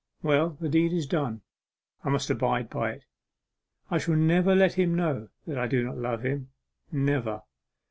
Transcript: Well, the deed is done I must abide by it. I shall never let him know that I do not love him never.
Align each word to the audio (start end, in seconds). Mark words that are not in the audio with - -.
Well, 0.23 0.57
the 0.59 0.67
deed 0.67 0.93
is 0.93 1.05
done 1.05 1.43
I 2.03 2.09
must 2.09 2.31
abide 2.31 2.71
by 2.71 2.93
it. 2.93 3.03
I 3.91 3.99
shall 3.99 4.15
never 4.15 4.55
let 4.55 4.73
him 4.73 4.95
know 4.95 5.29
that 5.45 5.59
I 5.59 5.67
do 5.67 5.83
not 5.83 5.99
love 5.99 6.23
him 6.25 6.49
never. 6.91 7.43